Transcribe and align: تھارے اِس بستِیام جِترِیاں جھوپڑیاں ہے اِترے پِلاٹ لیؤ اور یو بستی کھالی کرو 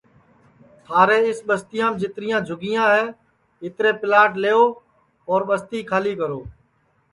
تھارے 0.85 1.17
اِس 1.27 1.39
بستِیام 1.47 1.93
جِترِیاں 1.99 2.39
جھوپڑیاں 2.47 2.87
ہے 2.93 3.03
اِترے 3.65 3.91
پِلاٹ 4.01 4.31
لیؤ 4.43 4.63
اور 5.29 5.41
یو 5.43 5.47
بستی 5.49 5.79
کھالی 5.89 6.13
کرو 6.19 6.39